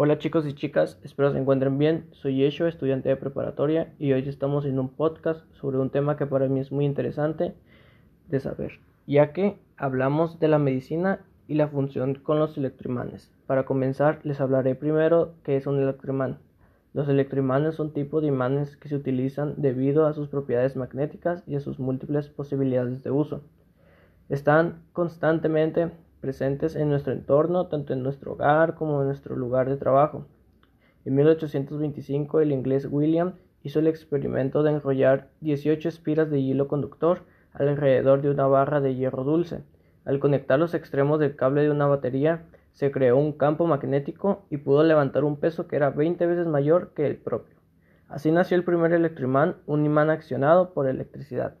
Hola 0.00 0.20
chicos 0.20 0.46
y 0.46 0.52
chicas, 0.52 0.96
espero 1.02 1.32
se 1.32 1.40
encuentren 1.40 1.76
bien. 1.76 2.06
Soy 2.12 2.36
Yeshua, 2.36 2.68
estudiante 2.68 3.08
de 3.08 3.16
preparatoria, 3.16 3.92
y 3.98 4.12
hoy 4.12 4.28
estamos 4.28 4.64
en 4.64 4.78
un 4.78 4.90
podcast 4.90 5.42
sobre 5.54 5.78
un 5.78 5.90
tema 5.90 6.16
que 6.16 6.24
para 6.24 6.46
mí 6.46 6.60
es 6.60 6.70
muy 6.70 6.84
interesante 6.84 7.56
de 8.28 8.38
saber, 8.38 8.78
ya 9.08 9.32
que 9.32 9.58
hablamos 9.76 10.38
de 10.38 10.46
la 10.46 10.60
medicina 10.60 11.24
y 11.48 11.54
la 11.54 11.66
función 11.66 12.14
con 12.14 12.38
los 12.38 12.56
electroimanes. 12.56 13.32
Para 13.48 13.64
comenzar, 13.64 14.20
les 14.22 14.40
hablaré 14.40 14.76
primero 14.76 15.34
qué 15.42 15.56
es 15.56 15.66
un 15.66 15.82
electroimán. 15.82 16.38
Los 16.94 17.08
electroimanes 17.08 17.74
son 17.74 17.92
tipos 17.92 18.22
de 18.22 18.28
imanes 18.28 18.76
que 18.76 18.88
se 18.88 18.94
utilizan 18.94 19.54
debido 19.56 20.06
a 20.06 20.12
sus 20.12 20.28
propiedades 20.28 20.76
magnéticas 20.76 21.42
y 21.44 21.56
a 21.56 21.60
sus 21.60 21.80
múltiples 21.80 22.28
posibilidades 22.28 23.02
de 23.02 23.10
uso. 23.10 23.42
Están 24.28 24.80
constantemente 24.92 25.90
presentes 26.20 26.76
en 26.76 26.88
nuestro 26.88 27.12
entorno, 27.12 27.66
tanto 27.66 27.92
en 27.92 28.02
nuestro 28.02 28.32
hogar 28.32 28.74
como 28.74 29.00
en 29.00 29.08
nuestro 29.08 29.36
lugar 29.36 29.68
de 29.68 29.76
trabajo. 29.76 30.26
En 31.04 31.14
1825 31.14 32.40
el 32.40 32.52
inglés 32.52 32.86
William 32.90 33.34
hizo 33.62 33.78
el 33.78 33.86
experimento 33.86 34.62
de 34.62 34.72
enrollar 34.72 35.28
18 35.40 35.88
espiras 35.88 36.30
de 36.30 36.38
hilo 36.40 36.68
conductor 36.68 37.22
alrededor 37.52 38.22
de 38.22 38.30
una 38.30 38.46
barra 38.46 38.80
de 38.80 38.94
hierro 38.94 39.24
dulce. 39.24 39.62
Al 40.04 40.20
conectar 40.20 40.58
los 40.58 40.74
extremos 40.74 41.18
del 41.18 41.36
cable 41.36 41.62
de 41.62 41.70
una 41.70 41.86
batería, 41.86 42.44
se 42.72 42.90
creó 42.90 43.16
un 43.16 43.32
campo 43.32 43.66
magnético 43.66 44.44
y 44.50 44.58
pudo 44.58 44.84
levantar 44.84 45.24
un 45.24 45.38
peso 45.38 45.66
que 45.66 45.76
era 45.76 45.90
20 45.90 46.26
veces 46.26 46.46
mayor 46.46 46.92
que 46.94 47.06
el 47.06 47.16
propio. 47.16 47.56
Así 48.08 48.30
nació 48.30 48.56
el 48.56 48.64
primer 48.64 48.92
electroimán, 48.92 49.56
un 49.66 49.84
imán 49.84 50.10
accionado 50.10 50.72
por 50.72 50.88
electricidad. 50.88 51.56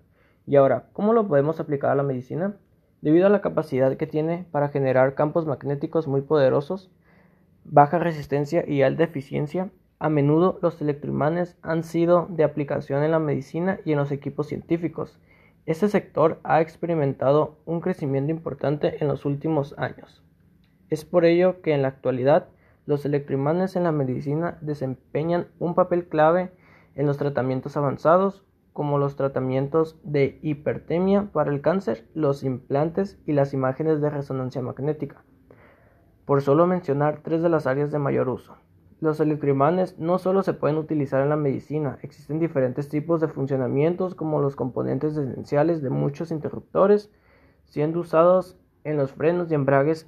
Y 0.46 0.56
ahora, 0.56 0.86
¿cómo 0.92 1.12
lo 1.12 1.28
podemos 1.28 1.60
aplicar 1.60 1.90
a 1.90 1.94
la 1.94 2.02
medicina? 2.02 2.54
Debido 3.00 3.26
a 3.26 3.30
la 3.30 3.40
capacidad 3.40 3.96
que 3.96 4.06
tiene 4.06 4.44
para 4.50 4.68
generar 4.68 5.14
campos 5.14 5.46
magnéticos 5.46 6.08
muy 6.08 6.20
poderosos, 6.20 6.90
baja 7.64 7.98
resistencia 7.98 8.64
y 8.66 8.82
alta 8.82 9.04
eficiencia, 9.04 9.70
a 10.00 10.08
menudo 10.08 10.58
los 10.62 10.80
electroimanes 10.80 11.56
han 11.62 11.84
sido 11.84 12.26
de 12.30 12.44
aplicación 12.44 13.04
en 13.04 13.12
la 13.12 13.18
medicina 13.18 13.78
y 13.84 13.92
en 13.92 13.98
los 13.98 14.10
equipos 14.10 14.48
científicos. 14.48 15.20
Este 15.66 15.88
sector 15.88 16.40
ha 16.42 16.60
experimentado 16.60 17.58
un 17.66 17.80
crecimiento 17.80 18.32
importante 18.32 18.96
en 19.00 19.08
los 19.08 19.24
últimos 19.24 19.74
años. 19.78 20.22
Es 20.88 21.04
por 21.04 21.24
ello 21.24 21.60
que 21.62 21.74
en 21.74 21.82
la 21.82 21.88
actualidad 21.88 22.48
los 22.86 23.04
electroimanes 23.04 23.76
en 23.76 23.84
la 23.84 23.92
medicina 23.92 24.58
desempeñan 24.60 25.48
un 25.58 25.74
papel 25.74 26.08
clave 26.08 26.50
en 26.94 27.06
los 27.06 27.18
tratamientos 27.18 27.76
avanzados 27.76 28.44
como 28.78 28.98
los 28.98 29.16
tratamientos 29.16 29.98
de 30.04 30.38
hipertemia 30.40 31.30
para 31.32 31.50
el 31.50 31.62
cáncer, 31.62 32.06
los 32.14 32.44
implantes 32.44 33.18
y 33.26 33.32
las 33.32 33.52
imágenes 33.52 34.00
de 34.00 34.08
resonancia 34.08 34.62
magnética, 34.62 35.24
por 36.24 36.42
solo 36.42 36.64
mencionar 36.68 37.22
tres 37.24 37.42
de 37.42 37.48
las 37.48 37.66
áreas 37.66 37.90
de 37.90 37.98
mayor 37.98 38.28
uso. 38.28 38.54
Los 39.00 39.18
electroimanes 39.18 39.98
no 39.98 40.20
solo 40.20 40.44
se 40.44 40.52
pueden 40.52 40.76
utilizar 40.76 41.24
en 41.24 41.30
la 41.30 41.34
medicina, 41.34 41.98
existen 42.02 42.38
diferentes 42.38 42.88
tipos 42.88 43.20
de 43.20 43.26
funcionamientos 43.26 44.14
como 44.14 44.40
los 44.40 44.54
componentes 44.54 45.16
esenciales 45.16 45.82
de 45.82 45.90
muchos 45.90 46.30
interruptores, 46.30 47.10
siendo 47.64 47.98
usados 47.98 48.60
en 48.84 48.96
los 48.96 49.10
frenos 49.10 49.50
y 49.50 49.54
embragues 49.56 50.06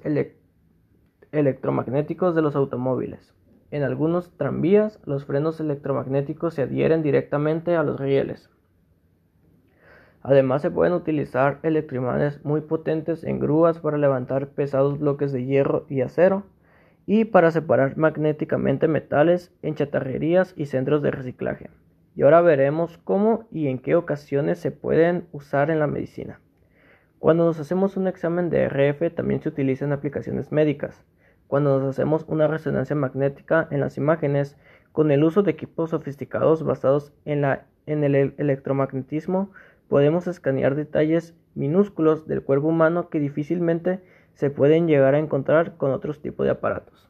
electromagnéticos 1.33 2.35
de 2.35 2.41
los 2.41 2.55
automóviles. 2.55 3.35
En 3.69 3.83
algunos 3.83 4.31
tranvías, 4.37 5.01
los 5.03 5.25
frenos 5.25 5.59
electromagnéticos 5.59 6.53
se 6.53 6.61
adhieren 6.61 7.03
directamente 7.03 7.75
a 7.75 7.83
los 7.83 7.99
rieles. 7.99 8.49
Además 10.23 10.61
se 10.61 10.69
pueden 10.69 10.93
utilizar 10.93 11.59
electroimanes 11.63 12.43
muy 12.45 12.61
potentes 12.61 13.23
en 13.23 13.39
grúas 13.39 13.79
para 13.79 13.97
levantar 13.97 14.49
pesados 14.49 14.99
bloques 14.99 15.31
de 15.31 15.45
hierro 15.45 15.85
y 15.89 16.01
acero 16.01 16.43
y 17.07 17.25
para 17.25 17.49
separar 17.49 17.97
magnéticamente 17.97 18.87
metales 18.87 19.51
en 19.63 19.75
chatarrerías 19.75 20.53
y 20.55 20.67
centros 20.67 21.01
de 21.01 21.11
reciclaje. 21.11 21.69
Y 22.15 22.21
ahora 22.21 22.41
veremos 22.41 22.99
cómo 22.99 23.47
y 23.51 23.67
en 23.67 23.79
qué 23.79 23.95
ocasiones 23.95 24.59
se 24.59 24.71
pueden 24.71 25.25
usar 25.31 25.71
en 25.71 25.79
la 25.79 25.87
medicina. 25.87 26.39
Cuando 27.17 27.45
nos 27.45 27.59
hacemos 27.59 27.97
un 27.97 28.07
examen 28.07 28.49
de 28.49 28.67
RF 28.67 29.15
también 29.15 29.41
se 29.41 29.49
utiliza 29.49 29.85
en 29.85 29.91
aplicaciones 29.91 30.51
médicas. 30.51 31.03
Cuando 31.47 31.79
nos 31.79 31.89
hacemos 31.89 32.25
una 32.27 32.47
resonancia 32.47 32.95
magnética 32.95 33.67
en 33.71 33.79
las 33.79 33.97
imágenes 33.97 34.57
con 34.91 35.11
el 35.11 35.23
uso 35.23 35.41
de 35.41 35.51
equipos 35.51 35.91
sofisticados 35.91 36.63
basados 36.63 37.13
en, 37.25 37.41
la, 37.41 37.65
en 37.85 38.03
el 38.03 38.15
electromagnetismo 38.37 39.51
podemos 39.91 40.25
escanear 40.25 40.75
detalles 40.75 41.35
minúsculos 41.53 42.25
del 42.25 42.43
cuerpo 42.43 42.69
humano 42.69 43.09
que 43.09 43.19
difícilmente 43.19 43.99
se 44.35 44.49
pueden 44.49 44.87
llegar 44.87 45.15
a 45.15 45.19
encontrar 45.19 45.75
con 45.75 45.91
otros 45.91 46.21
tipos 46.21 46.45
de 46.45 46.51
aparatos. 46.53 47.09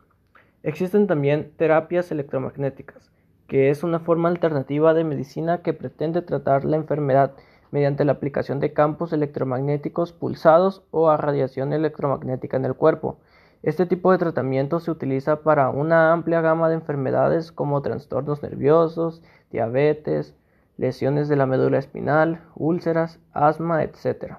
Existen 0.64 1.06
también 1.06 1.52
terapias 1.58 2.12
electromagnéticas, 2.12 3.12
que 3.46 3.70
es 3.70 3.84
una 3.84 4.00
forma 4.00 4.30
alternativa 4.30 4.96
de 4.96 5.03
medicina 5.03 5.62
que 5.62 5.74
pretende 5.74 6.24
tratar 6.24 6.66
la 6.66 6.75
enfermedad 6.75 7.34
mediante 7.70 8.03
la 8.03 8.14
aplicación 8.14 8.59
de 8.59 8.74
campos 8.74 9.14
electromagnéticos 9.14 10.12
pulsados 10.12 10.81
o 10.90 11.12
a 11.12 11.18
radiación 11.18 11.74
electromagnética 11.74 12.58
en 12.58 12.66
el 12.66 12.74
cuerpo. 12.74 13.20
Este 13.62 13.86
tipo 13.86 14.12
de 14.12 14.18
tratamiento 14.18 14.80
se 14.80 14.90
utiliza 14.90 15.44
para 15.44 15.70
una 15.70 16.14
amplia 16.14 16.41
gama 16.41 16.68
de 16.68 16.74
enfermedades 16.74 17.52
como 17.52 17.84
trastornos 17.84 18.41
nerviosos, 18.41 19.22
diabetes, 19.52 20.34
lesiones 20.78 21.28
de 21.30 21.36
la 21.36 21.46
médula 21.46 21.78
espinal, 21.78 22.42
úlceras, 22.56 23.20
asma, 23.34 23.84
etc. 23.84 24.36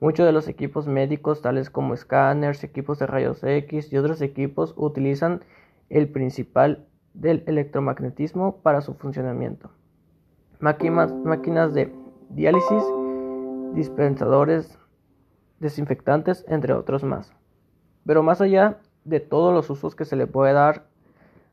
Muchos 0.00 0.26
de 0.26 0.32
los 0.32 0.48
equipos 0.48 0.86
médicos, 0.86 1.42
tales 1.42 1.70
como 1.70 1.94
escáneres, 1.94 2.64
equipos 2.64 2.98
de 2.98 3.06
rayos 3.06 3.42
X 3.42 3.92
y 3.92 3.96
otros 3.96 4.20
equipos, 4.20 4.74
utilizan 4.76 5.42
el 5.88 6.08
principal 6.08 6.86
del 7.14 7.44
electromagnetismo 7.46 8.56
para 8.62 8.80
su 8.80 8.94
funcionamiento. 8.94 9.70
Máquinas, 10.58 11.12
máquinas 11.12 11.74
de 11.74 11.92
diálisis, 12.30 12.84
dispensadores, 13.74 14.78
desinfectantes, 15.60 16.44
entre 16.48 16.72
otros 16.72 17.04
más. 17.04 17.32
Pero 18.04 18.22
más 18.22 18.40
allá 18.40 18.78
de 19.04 19.20
todos 19.20 19.54
los 19.54 19.70
usos 19.70 19.94
que 19.94 20.04
se 20.04 20.16
le 20.16 20.26
puede 20.26 20.52
dar 20.52 20.86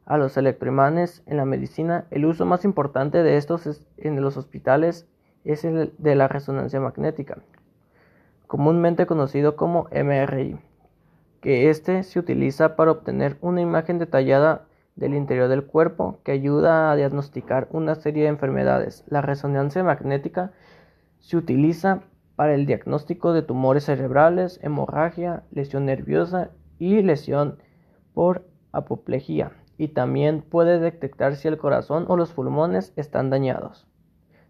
a 0.05 0.17
los 0.17 0.37
electroimanes 0.37 1.23
en 1.25 1.37
la 1.37 1.45
medicina, 1.45 2.05
el 2.11 2.25
uso 2.25 2.45
más 2.45 2.65
importante 2.65 3.23
de 3.23 3.37
estos 3.37 3.85
en 3.97 4.21
los 4.21 4.37
hospitales 4.37 5.07
es 5.43 5.63
el 5.63 5.93
de 5.97 6.15
la 6.15 6.27
resonancia 6.27 6.79
magnética, 6.79 7.39
comúnmente 8.47 9.05
conocido 9.05 9.55
como 9.55 9.87
MRI, 9.91 10.59
que 11.39 11.69
este 11.69 12.03
se 12.03 12.19
utiliza 12.19 12.75
para 12.75 12.91
obtener 12.91 13.37
una 13.41 13.61
imagen 13.61 13.99
detallada 13.99 14.65
del 14.95 15.13
interior 15.13 15.47
del 15.47 15.65
cuerpo 15.65 16.19
que 16.23 16.31
ayuda 16.31 16.91
a 16.91 16.95
diagnosticar 16.95 17.67
una 17.71 17.95
serie 17.95 18.23
de 18.23 18.29
enfermedades. 18.29 19.03
La 19.07 19.21
resonancia 19.21 19.83
magnética 19.83 20.51
se 21.19 21.37
utiliza 21.37 22.01
para 22.35 22.53
el 22.53 22.65
diagnóstico 22.65 23.33
de 23.33 23.41
tumores 23.41 23.85
cerebrales, 23.85 24.59
hemorragia, 24.61 25.43
lesión 25.51 25.85
nerviosa 25.85 26.49
y 26.77 27.01
lesión 27.01 27.59
por 28.13 28.45
apoplejía 28.71 29.51
y 29.81 29.87
también 29.87 30.43
puede 30.43 30.79
detectar 30.79 31.35
si 31.35 31.47
el 31.47 31.57
corazón 31.57 32.05
o 32.07 32.15
los 32.15 32.33
pulmones 32.33 32.93
están 32.97 33.31
dañados. 33.31 33.87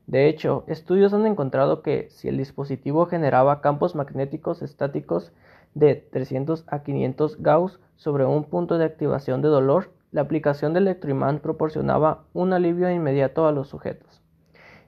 De 0.05 0.27
hecho, 0.27 0.65
estudios 0.67 1.13
han 1.13 1.25
encontrado 1.25 1.81
que 1.81 2.09
si 2.09 2.27
el 2.27 2.35
dispositivo 2.35 3.05
generaba 3.05 3.61
campos 3.61 3.95
magnéticos 3.95 4.61
estáticos 4.61 5.31
de 5.73 5.95
300 5.95 6.65
a 6.67 6.83
500 6.83 7.41
Gauss 7.41 7.79
sobre 7.95 8.25
un 8.25 8.43
punto 8.43 8.77
de 8.77 8.83
activación 8.83 9.41
de 9.41 9.47
dolor, 9.47 9.91
la 10.11 10.19
aplicación 10.19 10.73
del 10.73 10.89
electroimán 10.89 11.39
proporcionaba 11.39 12.25
un 12.33 12.51
alivio 12.51 12.91
inmediato 12.91 13.47
a 13.47 13.53
los 13.53 13.69
sujetos. 13.69 14.21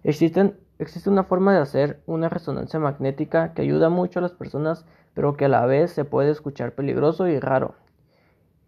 existe 0.03 1.09
una 1.09 1.23
forma 1.23 1.53
de 1.53 1.61
hacer 1.61 2.01
una 2.05 2.27
resonancia 2.27 2.81
magnética 2.81 3.53
que 3.53 3.61
ayuda 3.61 3.87
mucho 3.87 4.19
a 4.19 4.23
las 4.23 4.33
personas, 4.33 4.85
pero 5.13 5.37
que 5.37 5.45
a 5.45 5.47
la 5.47 5.65
vez 5.65 5.91
se 5.91 6.03
puede 6.03 6.31
escuchar 6.31 6.73
peligroso 6.73 7.29
y 7.29 7.39
raro, 7.39 7.75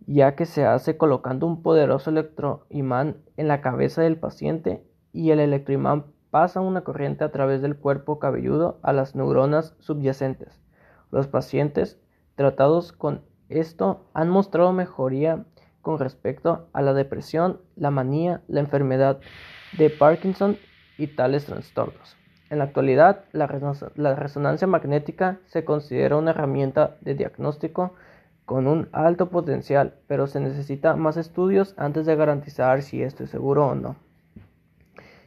ya 0.07 0.35
que 0.35 0.45
se 0.45 0.66
hace 0.66 0.97
colocando 0.97 1.47
un 1.47 1.61
poderoso 1.61 2.09
electroimán 2.09 3.17
en 3.37 3.47
la 3.47 3.61
cabeza 3.61 4.02
del 4.02 4.17
paciente 4.17 4.84
y 5.13 5.31
el 5.31 5.40
electroimán 5.40 6.05
pasa 6.29 6.61
una 6.61 6.81
corriente 6.81 7.23
a 7.23 7.31
través 7.31 7.61
del 7.61 7.78
cuerpo 7.78 8.19
cabelludo 8.19 8.79
a 8.84 8.93
las 8.93 9.16
neuronas 9.16 9.75
subyacentes. 9.79 10.59
Los 11.11 11.28
pacientes 11.28 11.99
tratados 12.35 12.91
con 12.91 13.22
esto 13.49 14.05
han 14.13 14.29
mostrado 14.29 14.73
mejoría 14.73 15.46
con 15.81 15.99
respecto 15.99 16.67
a 16.73 16.81
la 16.81 16.93
depresión, 16.93 17.61
la 17.75 17.91
manía, 17.91 18.41
la 18.47 18.59
enfermedad 18.59 19.19
de 19.78 19.90
Parkinson 19.90 20.57
y 20.97 21.07
tales 21.07 21.46
trastornos. 21.46 22.17
En 22.49 22.59
la 22.59 22.66
actualidad, 22.66 23.25
la, 23.31 23.47
resonancia 23.47 24.67
magnética 24.67 25.40
se 25.46 25.66
considera 25.66 26.17
una 26.17 26.31
herramienta 26.31 26.97
de 27.02 27.16
diagnóstico 27.16 27.93
con 28.45 28.67
un 28.67 28.89
alto 28.91 29.29
potencial, 29.29 29.95
pero 30.07 30.27
se 30.27 30.39
necesita 30.39 30.95
más 30.95 31.17
estudios 31.17 31.73
antes 31.77 32.05
de 32.05 32.15
garantizar 32.15 32.83
si 32.83 33.01
esto 33.01 33.23
es 33.23 33.31
seguro 33.31 33.67
o 33.67 33.75
no. 33.75 33.95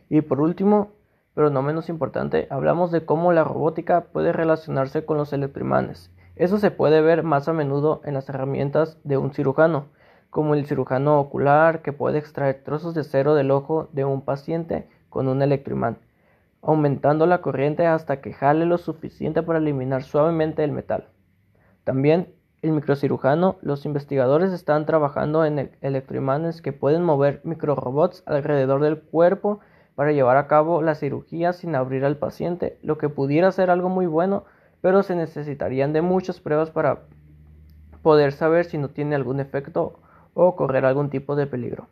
Y 0.09 0.21
por 0.21 0.41
último, 0.41 0.93
pero 1.35 1.51
no 1.51 1.63
menos 1.63 1.89
importante, 1.89 2.47
hablamos 2.51 2.91
de 2.91 3.05
cómo 3.05 3.33
la 3.33 3.45
robótica 3.45 4.07
puede 4.13 4.33
relacionarse 4.33 5.05
con 5.05 5.19
los 5.19 5.33
electroimanes. 5.33 6.11
Eso 6.37 6.59
se 6.59 6.71
puede 6.71 7.01
ver 7.01 7.25
más 7.25 7.49
a 7.49 7.53
menudo 7.53 8.01
en 8.05 8.15
las 8.15 8.29
herramientas 8.29 8.99
de 9.05 9.19
un 9.19 9.33
cirujano. 9.33 9.87
como 10.31 10.55
el 10.55 10.67
cirujano 10.67 11.19
ocular 11.21 11.81
que 11.81 11.95
puede 11.95 12.19
extraer 12.19 12.63
trozos 12.63 12.95
de 12.95 13.01
acero 13.01 13.35
del 13.35 13.51
ojo 13.51 13.89
de 13.93 14.05
un 14.05 14.21
paciente 14.21 14.87
con 15.09 15.27
un 15.27 15.41
electroimán, 15.41 15.97
aumentando 16.61 17.25
la 17.25 17.41
corriente 17.41 17.87
hasta 17.87 18.21
que 18.21 18.35
jale 18.35 18.67
lo 18.67 18.77
suficiente 18.77 19.43
para 19.43 19.59
eliminar 19.59 20.03
suavemente 20.03 20.63
el 20.65 20.73
metal. 20.73 21.09
También 21.85 22.35
el 22.63 22.73
microcirujano, 22.73 23.57
los 23.63 23.85
investigadores 23.87 24.53
están 24.53 24.85
trabajando 24.85 25.45
en 25.45 25.71
electroimanes 25.81 26.61
que 26.61 26.73
pueden 26.73 27.05
mover 27.05 27.41
microrobots 27.45 28.23
alrededor 28.27 28.83
del 28.83 29.01
cuerpo 29.01 29.61
para 29.95 30.13
llevar 30.13 30.37
a 30.37 30.47
cabo 30.49 30.83
la 30.83 30.95
cirugía 30.95 31.53
sin 31.53 31.75
abrir 31.75 32.05
al 32.05 32.17
paciente, 32.17 32.79
lo 32.83 32.99
que 32.99 33.09
pudiera 33.09 33.53
ser 33.53 33.71
algo 33.71 33.89
muy 33.89 34.07
bueno, 34.07 34.45
pero 34.81 35.03
se 35.03 35.15
necesitarían 35.15 35.93
de 35.93 36.03
muchas 36.03 36.41
pruebas 36.41 36.71
para 36.71 37.03
poder 38.03 38.33
saber 38.33 38.65
si 38.65 38.79
no 38.79 38.91
tiene 38.91 39.15
algún 39.15 39.41
efecto 39.41 40.01
o 40.35 40.57
correr 40.57 40.85
algún 40.85 41.11
tipo 41.11 41.37
de 41.37 41.47
peligro. 41.47 41.89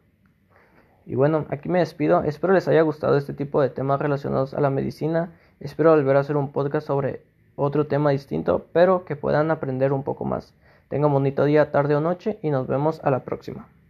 Y 1.05 1.15
bueno, 1.15 1.47
aquí 1.51 1.69
me 1.69 1.79
despido. 1.79 2.25
Espero 2.25 2.53
les 2.53 2.67
haya 2.67 2.83
gustado 2.83 3.17
este 3.17 3.33
tipo 3.33 3.61
de 3.61 3.71
temas 3.71 4.01
relacionados 4.01 4.55
a 4.55 4.61
la 4.61 4.71
medicina. 4.71 5.33
Espero 5.61 5.91
volver 5.91 6.17
a 6.17 6.21
hacer 6.21 6.37
un 6.37 6.51
podcast 6.51 6.87
sobre 6.87 7.23
otro 7.57 7.87
tema 7.87 8.11
distinto, 8.11 8.67
pero 8.73 9.05
que 9.05 9.17
puedan 9.17 9.51
aprender 9.51 9.93
un 9.93 10.03
poco 10.03 10.25
más. 10.25 10.55
Tengan 10.89 11.13
bonito 11.13 11.45
día, 11.45 11.73
tarde 11.73 11.97
o 11.97 12.01
noche 12.01 12.39
y 12.43 12.51
nos 12.51 12.67
vemos 12.67 13.01
a 13.03 13.11
la 13.11 13.25
próxima. 13.25 13.69